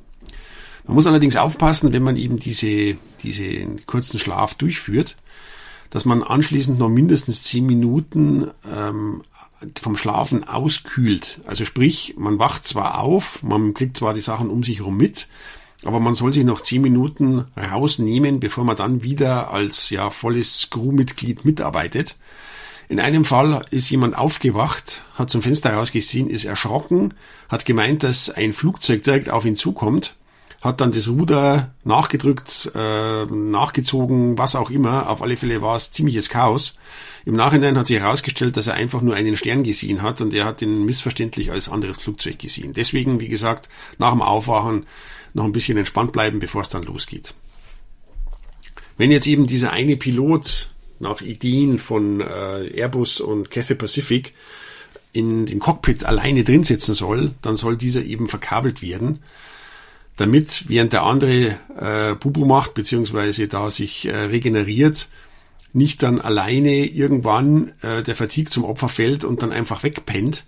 Man 0.85 0.95
muss 0.95 1.07
allerdings 1.07 1.35
aufpassen, 1.35 1.93
wenn 1.93 2.03
man 2.03 2.17
eben 2.17 2.37
diese, 2.37 2.97
diese 3.23 3.65
kurzen 3.85 4.19
Schlaf 4.19 4.55
durchführt, 4.55 5.15
dass 5.95 6.03
man 6.03 6.23
anschließend 6.23 6.77
noch 6.77 6.89
mindestens 6.89 7.41
zehn 7.43 7.65
Minuten 7.65 8.51
ähm, 8.69 9.23
vom 9.81 9.95
Schlafen 9.95 10.43
auskühlt. 10.43 11.39
Also 11.47 11.63
sprich, 11.63 12.15
man 12.17 12.37
wacht 12.37 12.67
zwar 12.67 12.99
auf, 12.99 13.41
man 13.43 13.73
kriegt 13.73 13.95
zwar 13.95 14.13
die 14.13 14.19
Sachen 14.19 14.49
um 14.49 14.61
sich 14.61 14.79
herum 14.79 14.97
mit, 14.97 15.29
aber 15.85 16.01
man 16.01 16.13
soll 16.13 16.33
sich 16.33 16.43
noch 16.43 16.59
zehn 16.59 16.81
Minuten 16.81 17.45
rausnehmen, 17.55 18.41
bevor 18.41 18.65
man 18.65 18.75
dann 18.75 19.03
wieder 19.03 19.51
als 19.51 19.89
ja 19.89 20.09
volles 20.09 20.67
Crewmitglied 20.69 21.45
mitarbeitet. 21.45 22.17
In 22.89 22.99
einem 22.99 23.23
Fall 23.23 23.63
ist 23.71 23.89
jemand 23.89 24.17
aufgewacht, 24.17 25.01
hat 25.13 25.29
zum 25.29 25.43
Fenster 25.43 25.75
rausgesehen, 25.75 26.29
ist 26.29 26.43
erschrocken, 26.43 27.13
hat 27.47 27.65
gemeint, 27.65 28.03
dass 28.03 28.29
ein 28.29 28.51
Flugzeug 28.51 29.03
direkt 29.03 29.29
auf 29.29 29.45
ihn 29.45 29.55
zukommt, 29.55 30.17
hat 30.65 30.81
dann 30.81 30.91
das 30.91 31.07
Ruder 31.07 31.73
nachgedrückt, 31.83 32.71
äh, 32.73 33.25
nachgezogen, 33.25 34.37
was 34.37 34.55
auch 34.55 34.71
immer. 34.71 35.09
Auf 35.09 35.21
alle 35.21 35.37
Fälle 35.37 35.61
war 35.61 35.77
es 35.77 35.91
ziemliches 35.91 36.27
Chaos. 36.27 36.77
Im 37.23 37.35
Nachhinein 37.35 37.77
hat 37.77 37.85
sich 37.85 37.99
herausgestellt, 37.99 38.57
dass 38.57 38.67
er 38.67 38.73
einfach 38.73 39.01
nur 39.01 39.15
einen 39.15 39.37
Stern 39.37 39.63
gesehen 39.63 40.01
hat 40.01 40.21
und 40.21 40.33
er 40.33 40.45
hat 40.45 40.61
ihn 40.63 40.85
missverständlich 40.85 41.51
als 41.51 41.69
anderes 41.69 42.01
Flugzeug 42.01 42.39
gesehen. 42.39 42.73
Deswegen, 42.73 43.19
wie 43.19 43.27
gesagt, 43.27 43.69
nach 43.99 44.11
dem 44.11 44.23
Aufwachen 44.23 44.87
noch 45.33 45.45
ein 45.45 45.51
bisschen 45.51 45.77
entspannt 45.77 46.11
bleiben, 46.11 46.39
bevor 46.39 46.61
es 46.61 46.69
dann 46.69 46.83
losgeht. 46.83 47.35
Wenn 48.97 49.11
jetzt 49.11 49.27
eben 49.27 49.45
dieser 49.45 49.71
eine 49.71 49.97
Pilot 49.97 50.69
nach 50.99 51.21
Ideen 51.21 51.77
von 51.77 52.21
äh, 52.21 52.71
Airbus 52.75 53.21
und 53.21 53.51
Cathay 53.51 53.75
Pacific 53.75 54.33
in 55.13 55.45
dem 55.45 55.59
Cockpit 55.59 56.05
alleine 56.05 56.43
drin 56.43 56.63
sitzen 56.63 56.95
soll, 56.95 57.31
dann 57.41 57.55
soll 57.55 57.77
dieser 57.77 58.03
eben 58.03 58.29
verkabelt 58.29 58.81
werden, 58.81 59.19
damit 60.15 60.65
während 60.67 60.93
der 60.93 61.03
andere 61.03 61.57
äh, 61.77 62.15
Bubu 62.15 62.45
macht, 62.45 62.73
beziehungsweise 62.73 63.47
da 63.47 63.69
sich 63.69 64.07
äh, 64.07 64.15
regeneriert, 64.15 65.07
nicht 65.73 66.03
dann 66.03 66.21
alleine 66.21 66.85
irgendwann 66.85 67.73
äh, 67.81 68.01
der 68.01 68.15
Fatigue 68.15 68.49
zum 68.49 68.63
Opfer 68.63 68.87
fällt 68.87 69.25
und 69.25 69.41
dann 69.41 69.51
einfach 69.51 69.83
wegpennt. 69.83 70.45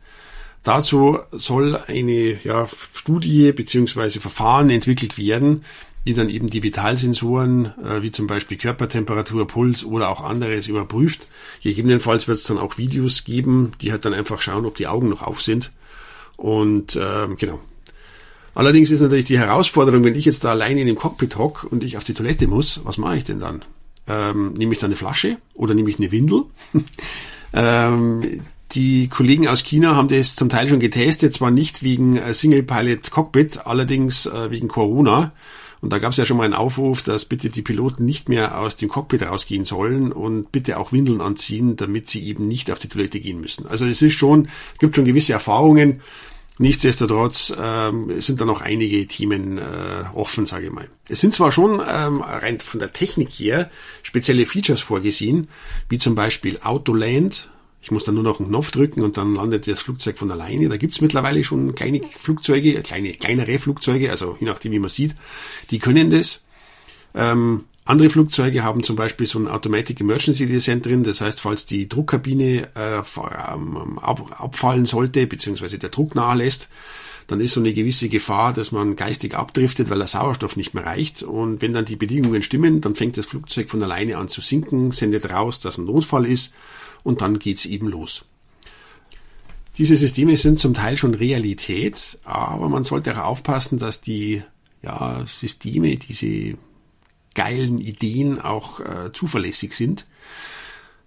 Dazu 0.64 1.20
soll 1.32 1.80
eine 1.88 2.40
ja, 2.44 2.68
Studie 2.94 3.52
beziehungsweise 3.52 4.20
Verfahren 4.20 4.70
entwickelt 4.70 5.18
werden, 5.18 5.64
die 6.08 6.14
dann 6.14 6.30
eben 6.30 6.50
die 6.50 6.64
Vitalsensoren, 6.64 7.74
äh, 7.84 8.02
wie 8.02 8.12
zum 8.12 8.28
Beispiel 8.28 8.58
Körpertemperatur, 8.58 9.48
Puls 9.48 9.84
oder 9.84 10.10
auch 10.10 10.22
anderes 10.24 10.68
überprüft. 10.68 11.28
Gegebenenfalls 11.62 12.30
wird 12.30 12.38
es 12.38 12.46
dann 12.46 12.58
auch 12.58 12.78
Videos 12.78 13.26
geben, 13.26 13.74
die 13.82 13.92
halt 13.92 14.06
dann 14.06 14.14
einfach 14.14 14.42
schauen, 14.42 14.66
ob 14.66 14.76
die 14.76 14.88
Augen 14.88 15.10
noch 15.10 15.22
auf 15.22 15.42
sind. 15.42 15.72
Und 16.38 16.96
äh, 16.96 17.28
genau. 17.38 17.60
Allerdings 18.58 18.90
ist 18.90 19.02
natürlich 19.02 19.26
die 19.26 19.38
Herausforderung, 19.38 20.04
wenn 20.04 20.16
ich 20.16 20.26
jetzt 20.26 20.44
da 20.44 20.50
alleine 20.50 20.82
in 20.82 20.88
dem 20.88 20.96
Cockpit 20.96 21.38
hock 21.38 21.68
und 21.70 21.84
ich 21.84 21.96
auf 21.96 22.04
die 22.04 22.16
Toilette 22.16 22.48
muss, 22.48 22.82
was 22.86 22.98
mache 22.98 23.16
ich 23.16 23.24
denn 23.24 23.40
dann? 23.40 23.64
Ähm, 24.08 24.54
nehme 24.54 24.74
ich 24.74 24.80
dann 24.80 24.88
eine 24.88 24.96
Flasche 24.96 25.38
oder 25.54 25.76
nehme 25.76 25.92
ich 25.92 26.00
eine 26.00 26.12
Windel? 26.12 26.46
ähm, 27.54 28.42
die 28.72 29.10
Kollegen 29.10 29.48
aus 29.48 29.64
China 29.64 29.96
haben 29.96 30.08
das 30.08 30.36
zum 30.36 30.50
Teil 30.50 30.68
schon 30.70 30.80
getestet, 30.80 31.36
zwar 31.36 31.52
nicht 31.52 31.84
wegen 31.84 32.18
äh, 32.18 32.34
Single 32.34 32.64
Pilot 32.64 33.12
Cockpit, 33.12 33.68
allerdings 33.68 34.26
äh, 34.26 34.50
wegen 34.50 34.70
Corona. 34.70 35.34
Und 35.80 35.94
da 35.94 36.00
gab 36.00 36.14
es 36.14 36.18
ja 36.18 36.26
schon 36.26 36.38
mal 36.38 36.46
einen 36.46 36.56
Aufruf, 36.56 37.04
dass 37.04 37.26
bitte 37.26 37.52
die 37.52 37.62
Piloten 37.62 38.06
nicht 38.06 38.28
mehr 38.28 38.60
aus 38.60 38.76
dem 38.76 38.90
Cockpit 38.90 39.22
rausgehen 39.22 39.66
sollen 39.66 40.12
und 40.12 40.52
bitte 40.52 40.80
auch 40.80 40.92
Windeln 40.92 41.22
anziehen, 41.22 41.76
damit 41.76 42.10
sie 42.10 42.26
eben 42.26 42.48
nicht 42.48 42.72
auf 42.72 42.80
die 42.80 42.88
Toilette 42.88 43.20
gehen 43.20 43.40
müssen. 43.40 43.68
Also 43.68 43.86
es 43.86 44.02
ist 44.02 44.14
schon, 44.14 44.48
gibt 44.80 44.96
schon 44.96 45.06
gewisse 45.06 45.34
Erfahrungen. 45.34 46.02
Nichtsdestotrotz 46.60 47.54
ähm, 47.60 48.20
sind 48.20 48.42
da 48.42 48.46
noch 48.46 48.62
einige 48.62 49.06
Themen 49.08 49.60
äh, 49.60 50.06
offen, 50.14 50.48
sage 50.48 50.68
ich 50.68 50.72
mal. 50.72 50.90
Es 51.08 51.22
sind 51.22 51.34
zwar 51.34 51.52
schon 51.52 51.82
ähm, 51.88 52.22
rein 52.22 52.60
von 52.60 52.80
der 52.80 52.94
Technik 52.94 53.30
her 53.30 53.70
spezielle 54.02 54.46
Features 54.46 54.82
vorgesehen, 54.82 55.50
wie 55.88 56.00
zum 56.00 56.16
Beispiel 56.16 56.60
Autoland, 56.64 57.50
ich 57.80 57.92
muss 57.92 58.06
dann 58.06 58.16
nur 58.16 58.24
noch 58.24 58.40
einen 58.40 58.50
Knopf 58.50 58.72
drücken 58.72 59.02
und 59.02 59.18
dann 59.18 59.36
landet 59.36 59.68
das 59.68 59.82
Flugzeug 59.82 60.18
von 60.18 60.32
alleine. 60.32 60.68
Da 60.68 60.78
gibt's 60.78 61.00
mittlerweile 61.00 61.44
schon 61.44 61.76
kleine 61.76 62.02
Flugzeuge, 62.20 62.82
kleine, 62.82 63.14
kleinere 63.14 63.60
Flugzeuge, 63.60 64.10
also 64.10 64.36
je 64.40 64.48
nachdem, 64.48 64.72
wie 64.72 64.80
man 64.80 64.90
sieht, 64.90 65.16
die 65.70 65.80
können 65.80 66.10
das. 66.10 66.42
Ähm, 67.14 67.66
andere 67.88 68.10
Flugzeuge 68.10 68.64
haben 68.64 68.84
zum 68.84 68.96
Beispiel 68.96 69.28
so 69.28 69.40
ein 69.40 69.48
Automatic 69.48 70.02
Emergency 70.02 70.46
Descent 70.46 70.86
drin, 70.86 71.04
das 71.04 71.22
heißt, 71.22 71.40
falls 71.42 71.66
die 71.66 71.88
Druckkabine 71.88 72.70
äh, 72.76 72.98
ähm, 72.98 74.00
ab, 74.00 74.42
abfallen 74.42 74.86
sollte, 74.86 75.26
beziehungsweise 75.26 75.80
der 75.80 75.90
Druck 75.90 76.14
nachlässt, 76.14 76.70
dann 77.28 77.40
ist 77.42 77.54
so 77.54 77.60
eine 77.60 77.74
gewisse 77.74 78.10
Gefahr, 78.10 78.54
dass 78.54 78.72
man 78.72 78.96
geistig 78.96 79.36
abdriftet, 79.36 79.90
weil 79.90 80.00
der 80.00 80.08
Sauerstoff 80.08 80.56
nicht 80.56 80.74
mehr 80.74 80.86
reicht. 80.86 81.24
Und 81.24 81.62
wenn 81.62 81.74
dann 81.74 81.86
die 81.86 81.98
Bedingungen 81.98 82.42
stimmen, 82.42 82.80
dann 82.82 82.96
fängt 82.96 83.18
das 83.18 83.26
Flugzeug 83.26 83.70
von 83.70 83.84
alleine 83.84 84.18
an 84.18 84.30
zu 84.30 84.42
sinken, 84.42 84.92
sendet 84.92 85.30
raus, 85.30 85.60
dass 85.60 85.78
ein 85.78 85.86
Notfall 85.86 86.26
ist 86.26 86.54
und 87.04 87.22
dann 87.22 87.40
geht's 87.40 87.66
eben 87.66 87.88
los. 87.88 88.26
Diese 89.78 89.96
Systeme 89.96 90.36
sind 90.38 90.60
zum 90.60 90.74
Teil 90.74 90.98
schon 90.98 91.14
Realität, 91.14 92.18
aber 92.24 92.68
man 92.68 92.84
sollte 92.84 93.14
auch 93.16 93.26
aufpassen, 93.26 93.78
dass 93.78 94.02
die 94.02 94.42
ja, 94.82 95.24
Systeme, 95.26 95.98
diese 95.98 96.58
geilen 97.38 97.80
Ideen 97.80 98.42
auch 98.42 98.80
äh, 98.80 99.14
zuverlässig 99.14 99.76
sind. 99.76 100.08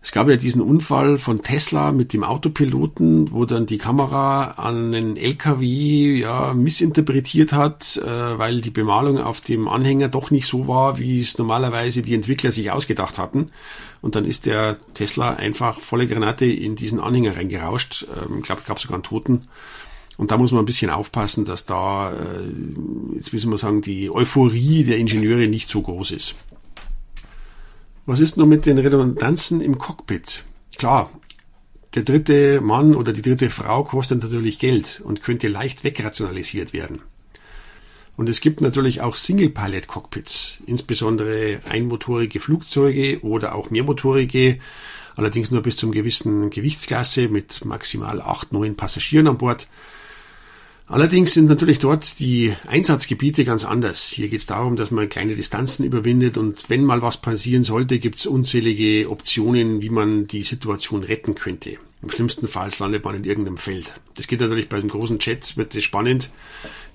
Es 0.03 0.13
gab 0.13 0.31
ja 0.31 0.37
diesen 0.37 0.63
Unfall 0.63 1.19
von 1.19 1.43
Tesla 1.43 1.93
mit 1.93 2.15
dem 2.15 2.25
Autopiloten, 2.25 3.33
wo 3.33 3.45
dann 3.45 3.67
die 3.67 3.77
Kamera 3.77 4.53
an 4.53 4.95
einen 4.95 5.17
LKW 5.19 6.17
ja 6.21 6.55
missinterpretiert 6.55 7.53
hat, 7.53 7.99
äh, 7.99 8.39
weil 8.39 8.63
die 8.63 8.71
Bemalung 8.71 9.19
auf 9.19 9.43
dem 9.43 9.69
Anhänger 9.69 10.09
doch 10.09 10.31
nicht 10.31 10.47
so 10.47 10.67
war, 10.69 10.99
wie 10.99 11.21
es 11.21 11.37
normalerweise 11.37 12.01
die 12.01 12.15
Entwickler 12.15 12.51
sich 12.51 12.71
ausgedacht 12.71 13.19
hatten. 13.19 13.51
Und 14.01 14.15
dann 14.15 14.25
ist 14.25 14.47
der 14.47 14.79
Tesla 14.95 15.35
einfach 15.35 15.81
volle 15.81 16.07
Granate 16.07 16.47
in 16.47 16.77
diesen 16.77 17.01
Anhänger 17.01 17.37
reingerauscht. 17.37 18.07
Ähm, 18.17 18.39
ich 18.39 18.45
glaube, 18.45 18.63
es 18.63 18.67
gab 18.67 18.79
sogar 18.79 18.95
einen 18.95 19.03
Toten. 19.03 19.49
Und 20.21 20.31
da 20.31 20.37
muss 20.37 20.53
man 20.53 20.61
ein 20.61 20.67
bisschen 20.67 20.91
aufpassen, 20.91 21.47
dass 21.47 21.65
da, 21.65 22.13
äh, 22.13 23.15
jetzt 23.15 23.33
müssen 23.33 23.51
wir 23.51 23.57
sagen, 23.57 23.81
die 23.81 24.11
Euphorie 24.11 24.85
der 24.85 24.99
Ingenieure 24.99 25.49
nicht 25.49 25.71
so 25.71 25.81
groß 25.81 26.11
ist. 26.11 26.35
Was 28.05 28.21
ist 28.21 28.37
nun 28.37 28.51
mit 28.51 28.67
den 28.67 28.77
Redundanzen 28.77 29.63
im 29.63 29.79
Cockpit? 29.79 30.45
Klar, 30.77 31.11
der 31.95 32.03
dritte 32.03 32.61
Mann 32.61 32.95
oder 32.95 33.15
die 33.15 33.23
dritte 33.23 33.49
Frau 33.49 33.83
kostet 33.83 34.23
natürlich 34.23 34.59
Geld 34.59 35.01
und 35.03 35.23
könnte 35.23 35.49
leicht 35.49 35.85
wegrationalisiert 35.85 36.75
werden. 36.75 37.01
Und 38.19 38.29
es 38.29 38.43
gibt 38.43 38.61
natürlich 38.61 39.01
auch 39.01 39.17
Single-Pilot-Cockpits, 39.17 40.59
insbesondere 40.67 41.61
einmotorige 41.67 42.41
Flugzeuge 42.41 43.21
oder 43.23 43.55
auch 43.55 43.71
mehrmotorige, 43.71 44.59
allerdings 45.17 45.51
nur 45.51 45.63
bis 45.63 45.77
zum 45.77 45.93
gewissen 45.93 46.51
Gewichtsklasse 46.51 47.31
mit 47.31 47.65
maximal 47.65 48.21
acht, 48.21 48.53
neun 48.53 48.77
Passagieren 48.77 49.27
an 49.27 49.39
Bord. 49.39 49.67
Allerdings 50.91 51.35
sind 51.35 51.49
natürlich 51.49 51.79
dort 51.79 52.19
die 52.19 52.53
Einsatzgebiete 52.67 53.45
ganz 53.45 53.65
anders. 53.65 54.09
Hier 54.09 54.29
geht 54.29 54.41
es 54.41 54.47
darum, 54.47 54.75
dass 54.75 54.91
man 54.91 55.09
kleine 55.09 55.37
Distanzen 55.37 55.85
überwindet 55.85 56.37
und 56.37 56.69
wenn 56.69 56.83
mal 56.83 57.01
was 57.01 57.19
passieren 57.19 57.63
sollte, 57.63 58.01
gibt 58.01 58.19
es 58.19 58.27
unzählige 58.27 59.09
Optionen, 59.09 59.83
wie 59.83 59.89
man 59.89 60.25
die 60.25 60.43
Situation 60.43 61.05
retten 61.05 61.37
könnte. 61.37 61.77
Im 62.03 62.11
schlimmsten 62.11 62.49
Fall 62.49 62.71
landet 62.81 63.05
man 63.05 63.15
in 63.15 63.23
irgendeinem 63.23 63.57
Feld. 63.57 63.93
Das 64.15 64.27
geht 64.27 64.41
natürlich 64.41 64.69
bei 64.69 64.79
einem 64.79 64.89
großen 64.89 65.21
Jet, 65.21 65.57
wird 65.57 65.77
das 65.77 65.85
spannend, 65.85 66.31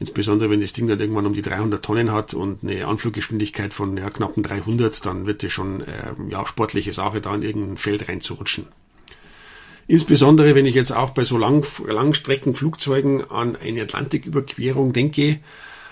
insbesondere 0.01 0.49
wenn 0.49 0.59
das 0.59 0.73
Ding 0.73 0.87
dann 0.87 0.99
irgendwann 0.99 1.27
um 1.27 1.33
die 1.33 1.41
300 1.41 1.81
Tonnen 1.81 2.11
hat 2.11 2.33
und 2.33 2.63
eine 2.63 2.85
Anfluggeschwindigkeit 2.87 3.73
von 3.73 3.95
ja, 3.95 4.09
knappen 4.09 4.43
300, 4.43 5.05
dann 5.05 5.25
wird 5.25 5.41
das 5.41 5.53
schon 5.53 5.79
äh, 5.79 6.13
ja, 6.27 6.45
sportliche 6.45 6.91
Sache, 6.91 7.21
da 7.21 7.33
in 7.33 7.43
irgendein 7.43 7.77
Feld 7.77 8.09
reinzurutschen. 8.09 8.67
Insbesondere, 9.87 10.55
wenn 10.55 10.65
ich 10.65 10.75
jetzt 10.75 10.91
auch 10.91 11.11
bei 11.11 11.23
so 11.23 11.37
lang, 11.37 11.65
Langstreckenflugzeugen 11.85 13.29
an 13.29 13.55
eine 13.55 13.83
Atlantiküberquerung 13.83 14.93
denke 14.93 15.39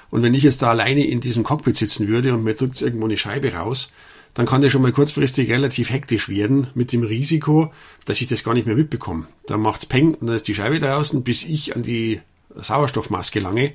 und 0.09 0.23
wenn 0.23 0.33
ich 0.33 0.43
jetzt 0.43 0.61
da 0.61 0.69
alleine 0.69 1.05
in 1.05 1.21
diesem 1.21 1.43
Cockpit 1.43 1.77
sitzen 1.77 2.07
würde 2.07 2.33
und 2.33 2.43
mir 2.43 2.55
drückt 2.55 2.81
irgendwo 2.81 3.05
eine 3.05 3.17
Scheibe 3.17 3.53
raus, 3.53 3.89
dann 4.33 4.47
kann 4.47 4.61
der 4.61 4.69
schon 4.69 4.81
mal 4.81 4.91
kurzfristig 4.91 5.49
relativ 5.51 5.91
hektisch 5.91 6.27
werden 6.27 6.67
mit 6.73 6.91
dem 6.91 7.03
Risiko, 7.03 7.71
dass 8.05 8.19
ich 8.19 8.27
das 8.27 8.43
gar 8.43 8.55
nicht 8.55 8.65
mehr 8.65 8.75
mitbekomme. 8.75 9.27
Dann 9.45 9.61
macht's 9.61 9.85
Peng 9.85 10.15
und 10.15 10.27
dann 10.27 10.35
ist 10.35 10.47
die 10.47 10.55
Scheibe 10.55 10.79
draußen, 10.79 11.23
bis 11.23 11.43
ich 11.43 11.75
an 11.75 11.83
die 11.83 12.19
Sauerstoffmaske 12.55 13.39
lange. 13.39 13.73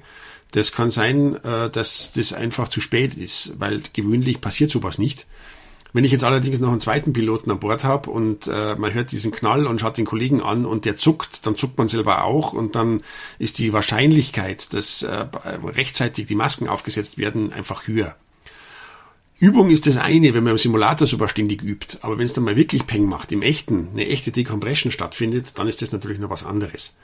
Das 0.50 0.72
kann 0.72 0.90
sein, 0.90 1.36
äh, 1.44 1.68
dass 1.70 2.12
das 2.12 2.32
einfach 2.32 2.68
zu 2.68 2.80
spät 2.80 3.14
ist, 3.14 3.52
weil 3.58 3.82
gewöhnlich 3.92 4.40
passiert 4.40 4.70
sowas 4.70 4.98
nicht. 4.98 5.26
Wenn 5.92 6.04
ich 6.04 6.12
jetzt 6.12 6.24
allerdings 6.24 6.60
noch 6.60 6.70
einen 6.70 6.80
zweiten 6.80 7.12
Piloten 7.12 7.50
an 7.50 7.60
Bord 7.60 7.82
habe 7.82 8.10
und 8.10 8.46
äh, 8.46 8.76
man 8.76 8.92
hört 8.92 9.10
diesen 9.10 9.32
Knall 9.32 9.66
und 9.66 9.80
schaut 9.80 9.96
den 9.96 10.04
Kollegen 10.04 10.42
an 10.42 10.66
und 10.66 10.84
der 10.84 10.96
zuckt, 10.96 11.46
dann 11.46 11.56
zuckt 11.56 11.78
man 11.78 11.88
selber 11.88 12.24
auch 12.24 12.52
und 12.52 12.74
dann 12.74 13.02
ist 13.38 13.58
die 13.58 13.72
Wahrscheinlichkeit, 13.72 14.74
dass 14.74 15.02
äh, 15.02 15.26
rechtzeitig 15.64 16.26
die 16.26 16.34
Masken 16.34 16.68
aufgesetzt 16.68 17.16
werden, 17.16 17.52
einfach 17.52 17.86
höher. 17.86 18.16
Übung 19.40 19.70
ist 19.70 19.86
das 19.86 19.96
eine, 19.96 20.34
wenn 20.34 20.42
man 20.42 20.52
im 20.52 20.58
Simulator 20.58 21.06
super 21.06 21.28
ständig 21.28 21.62
übt, 21.62 21.98
aber 22.02 22.18
wenn 22.18 22.26
es 22.26 22.32
dann 22.32 22.44
mal 22.44 22.56
wirklich 22.56 22.86
Peng 22.86 23.04
macht, 23.04 23.30
im 23.30 23.42
echten, 23.42 23.88
eine 23.92 24.08
echte 24.08 24.32
Decompression 24.32 24.90
stattfindet, 24.90 25.58
dann 25.58 25.68
ist 25.68 25.80
das 25.80 25.92
natürlich 25.92 26.18
noch 26.18 26.30
was 26.30 26.44
anderes. 26.44 26.96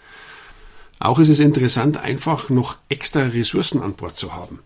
Auch 0.99 1.21
ist 1.21 1.29
es 1.29 1.41
interessant, 1.41 1.97
einfach 1.97 2.51
noch 2.51 2.77
extra 2.89 3.21
Ressourcen 3.21 3.81
an 3.81 3.95
Bord 3.95 4.17
zu 4.17 4.35
haben. 4.35 4.61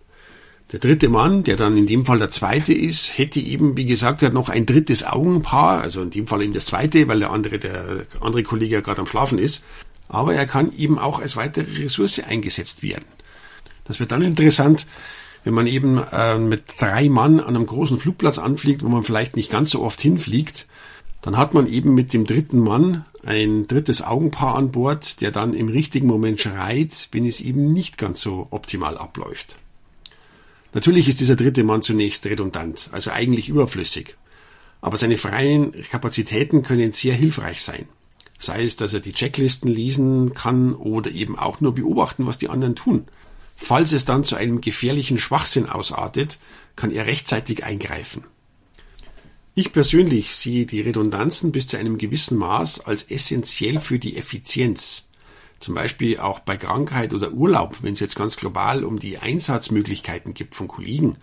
Der 0.72 0.80
dritte 0.80 1.08
Mann, 1.08 1.44
der 1.44 1.56
dann 1.56 1.78
in 1.78 1.86
dem 1.86 2.04
Fall 2.04 2.18
der 2.18 2.30
zweite 2.30 2.74
ist, 2.74 3.16
hätte 3.16 3.40
eben, 3.40 3.78
wie 3.78 3.86
gesagt, 3.86 4.20
hat 4.22 4.34
noch 4.34 4.50
ein 4.50 4.66
drittes 4.66 5.02
Augenpaar, 5.02 5.80
also 5.80 6.02
in 6.02 6.10
dem 6.10 6.26
Fall 6.26 6.42
eben 6.42 6.52
das 6.52 6.66
zweite, 6.66 7.08
weil 7.08 7.20
der 7.20 7.30
andere, 7.30 7.56
der 7.56 8.06
andere 8.20 8.42
Kollege 8.42 8.74
ja 8.74 8.80
gerade 8.82 9.00
am 9.00 9.06
Schlafen 9.06 9.38
ist. 9.38 9.64
Aber 10.08 10.34
er 10.34 10.46
kann 10.46 10.70
eben 10.76 10.98
auch 10.98 11.20
als 11.20 11.36
weitere 11.36 11.82
Ressource 11.82 12.18
eingesetzt 12.18 12.82
werden. 12.82 13.06
Das 13.84 13.98
wird 13.98 14.12
dann 14.12 14.20
interessant, 14.20 14.86
wenn 15.42 15.54
man 15.54 15.66
eben 15.66 16.02
äh, 16.12 16.38
mit 16.38 16.64
drei 16.78 17.08
Mann 17.08 17.40
an 17.40 17.56
einem 17.56 17.64
großen 17.64 17.98
Flugplatz 17.98 18.36
anfliegt, 18.36 18.82
wo 18.82 18.88
man 18.88 19.04
vielleicht 19.04 19.36
nicht 19.36 19.50
ganz 19.50 19.70
so 19.70 19.82
oft 19.82 20.00
hinfliegt, 20.02 20.66
dann 21.22 21.38
hat 21.38 21.54
man 21.54 21.66
eben 21.66 21.94
mit 21.94 22.12
dem 22.12 22.26
dritten 22.26 22.60
Mann 22.60 23.06
ein 23.24 23.66
drittes 23.66 24.02
Augenpaar 24.02 24.56
an 24.56 24.70
Bord, 24.70 25.22
der 25.22 25.30
dann 25.30 25.54
im 25.54 25.68
richtigen 25.68 26.06
Moment 26.06 26.40
schreit, 26.40 27.08
wenn 27.12 27.26
es 27.26 27.40
eben 27.40 27.72
nicht 27.72 27.96
ganz 27.96 28.20
so 28.20 28.48
optimal 28.50 28.98
abläuft. 28.98 29.56
Natürlich 30.72 31.08
ist 31.08 31.20
dieser 31.20 31.36
dritte 31.36 31.64
Mann 31.64 31.82
zunächst 31.82 32.26
redundant, 32.26 32.90
also 32.92 33.10
eigentlich 33.10 33.48
überflüssig. 33.48 34.16
Aber 34.80 34.96
seine 34.96 35.16
freien 35.16 35.72
Kapazitäten 35.90 36.62
können 36.62 36.92
sehr 36.92 37.14
hilfreich 37.14 37.62
sein. 37.62 37.88
Sei 38.38 38.64
es, 38.64 38.76
dass 38.76 38.94
er 38.94 39.00
die 39.00 39.12
Checklisten 39.12 39.68
lesen 39.68 40.34
kann 40.34 40.74
oder 40.74 41.10
eben 41.10 41.36
auch 41.36 41.60
nur 41.60 41.74
beobachten, 41.74 42.26
was 42.26 42.38
die 42.38 42.48
anderen 42.48 42.76
tun. 42.76 43.06
Falls 43.56 43.90
es 43.90 44.04
dann 44.04 44.22
zu 44.22 44.36
einem 44.36 44.60
gefährlichen 44.60 45.18
Schwachsinn 45.18 45.68
ausartet, 45.68 46.38
kann 46.76 46.92
er 46.92 47.06
rechtzeitig 47.06 47.64
eingreifen. 47.64 48.24
Ich 49.56 49.72
persönlich 49.72 50.36
sehe 50.36 50.66
die 50.66 50.80
Redundanzen 50.80 51.50
bis 51.50 51.66
zu 51.66 51.76
einem 51.76 51.98
gewissen 51.98 52.38
Maß 52.38 52.86
als 52.86 53.02
essentiell 53.02 53.80
für 53.80 53.98
die 53.98 54.16
Effizienz. 54.16 55.07
Zum 55.60 55.74
Beispiel 55.74 56.18
auch 56.18 56.40
bei 56.40 56.56
Krankheit 56.56 57.14
oder 57.14 57.32
Urlaub, 57.32 57.76
wenn 57.82 57.92
es 57.92 58.00
jetzt 58.00 58.16
ganz 58.16 58.36
global 58.36 58.84
um 58.84 58.98
die 58.98 59.18
Einsatzmöglichkeiten 59.18 60.34
gibt 60.34 60.54
von 60.54 60.68
Kollegen. 60.68 61.16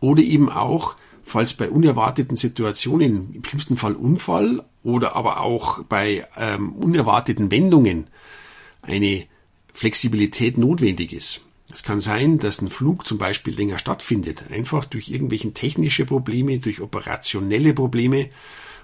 Oder 0.00 0.22
eben 0.22 0.50
auch, 0.50 0.96
falls 1.22 1.52
bei 1.52 1.68
unerwarteten 1.68 2.36
Situationen, 2.36 3.34
im 3.34 3.44
schlimmsten 3.44 3.76
Fall 3.76 3.94
Unfall 3.94 4.64
oder 4.82 5.16
aber 5.16 5.40
auch 5.40 5.82
bei 5.84 6.26
ähm, 6.36 6.72
unerwarteten 6.72 7.50
Wendungen 7.50 8.06
eine 8.82 9.26
Flexibilität 9.74 10.56
notwendig 10.56 11.12
ist. 11.12 11.40
Es 11.72 11.82
kann 11.82 12.00
sein, 12.00 12.38
dass 12.38 12.62
ein 12.62 12.70
Flug 12.70 13.06
zum 13.06 13.18
Beispiel 13.18 13.54
länger 13.54 13.78
stattfindet, 13.78 14.44
einfach 14.50 14.86
durch 14.86 15.08
irgendwelche 15.08 15.52
technische 15.52 16.06
Probleme, 16.06 16.58
durch 16.58 16.80
operationelle 16.80 17.74
Probleme. 17.74 18.30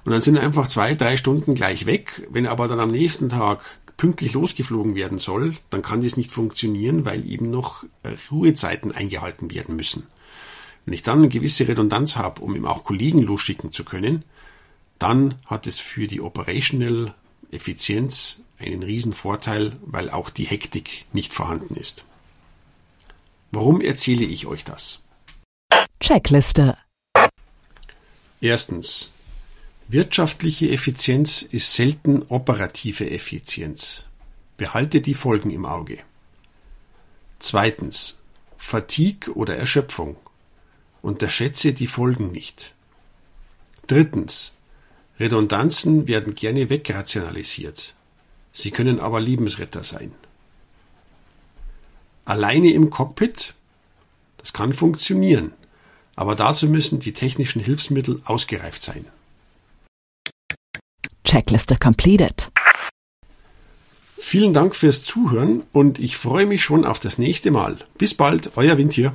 Und 0.05 0.11
dann 0.11 0.21
sind 0.21 0.37
einfach 0.37 0.67
zwei, 0.67 0.95
drei 0.95 1.17
Stunden 1.17 1.55
gleich 1.55 1.87
weg. 1.87 2.27
Wenn 2.31 2.47
aber 2.47 2.67
dann 2.67 2.81
am 2.81 2.91
nächsten 2.91 3.29
Tag 3.29 3.79
pünktlich 3.97 4.33
losgeflogen 4.33 4.95
werden 4.95 5.19
soll, 5.19 5.55
dann 5.71 5.83
kann 5.83 6.03
das 6.03 6.17
nicht 6.17 6.33
funktionieren, 6.33 7.05
weil 7.05 7.29
eben 7.29 7.51
noch 7.51 7.85
äh, 8.03 8.11
Ruhezeiten 8.31 8.93
eingehalten 8.93 9.51
werden 9.51 9.77
müssen. 9.77 10.07
Wenn 10.85 10.95
ich 10.95 11.03
dann 11.03 11.19
eine 11.19 11.29
gewisse 11.29 11.69
Redundanz 11.69 12.17
habe, 12.17 12.43
um 12.43 12.57
eben 12.57 12.67
auch 12.67 12.85
Kollegen 12.85 13.23
losschicken 13.23 13.73
zu 13.73 13.85
können, 13.85 14.25
dann 14.99 15.37
hat 15.47 15.67
es 15.67 15.79
für 15.79 16.07
die 16.07 16.21
Operational 16.21 17.15
Effizienz 17.51 18.41
einen 18.59 18.83
riesen 18.83 19.13
Vorteil, 19.13 19.77
weil 19.85 20.11
auch 20.11 20.31
die 20.31 20.45
Hektik 20.45 21.07
nicht 21.13 21.33
vorhanden 21.33 21.77
ist. 21.77 22.05
Warum 23.51 23.81
erzähle 23.81 24.25
ich 24.25 24.47
euch 24.47 24.65
das? 24.65 25.01
Checkliste. 26.01 26.77
Erstens. 28.41 29.13
Wirtschaftliche 29.93 30.71
Effizienz 30.71 31.43
ist 31.43 31.75
selten 31.75 32.23
operative 32.31 33.11
Effizienz. 33.11 34.07
Behalte 34.57 35.03
die 35.03 35.13
Folgen 35.13 35.51
im 35.51 35.67
Auge. 35.67 35.99
Zweitens. 37.39 38.17
Fatigue 38.57 39.35
oder 39.35 39.55
Erschöpfung. 39.55 40.17
Unterschätze 41.03 41.75
die 41.75 41.89
Folgen 41.89 42.33
nicht. 42.33 42.73
Drittens. 43.87 44.53
Redundanzen 45.21 46.09
werden 46.09 46.35
gerne 46.37 46.71
wegrationalisiert. 46.71 47.95
Sie 48.51 48.71
können 48.71 48.99
aber 48.99 49.21
Lebensretter 49.21 49.85
sein. 49.85 50.15
Alleine 52.25 52.73
im 52.73 52.89
Cockpit? 52.89 53.53
Das 54.39 54.55
kann 54.55 54.73
funktionieren, 54.73 55.53
aber 56.17 56.35
dazu 56.35 56.67
müssen 56.67 56.99
die 56.99 57.13
technischen 57.13 57.63
Hilfsmittel 57.63 58.23
ausgereift 58.25 58.81
sein. 58.81 59.05
Checkliste 61.25 61.77
completed. 61.77 62.51
Vielen 64.19 64.55
Dank 64.55 64.75
fürs 64.75 65.03
Zuhören 65.03 65.63
und 65.73 65.99
ich 65.99 66.17
freue 66.17 66.47
mich 66.47 66.63
schon 66.63 66.85
auf 66.85 67.01
das 67.01 67.19
nächste 67.19 67.51
Mal. 67.51 67.79
Bis 67.99 68.15
bald, 68.15 68.53
euer 68.57 68.79
Wind 68.79 68.93
hier. 68.93 69.15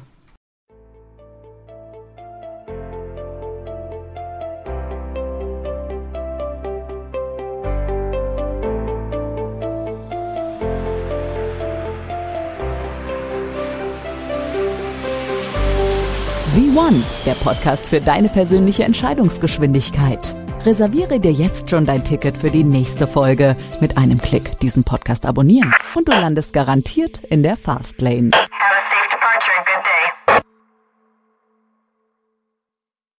V1, 16.56 17.02
der 17.26 17.34
Podcast 17.34 17.86
für 17.86 18.02
deine 18.02 18.30
persönliche 18.30 18.84
Entscheidungsgeschwindigkeit. 18.84 20.36
Reserviere 20.68 21.22
dir 21.22 21.32
jetzt 21.32 21.70
schon 21.70 21.86
dein 21.86 22.04
Ticket 22.04 22.38
für 22.38 22.52
die 22.52 22.66
nächste 22.66 23.08
Folge. 23.08 23.56
Mit 23.80 23.98
einem 23.98 24.18
Klick 24.18 24.60
diesen 24.60 24.84
Podcast 24.84 25.26
abonnieren 25.26 25.74
und 25.96 26.10
du 26.10 26.12
landest 26.12 26.52
garantiert 26.52 27.24
in 27.30 27.42
der 27.42 27.56
Fastlane. 27.56 28.32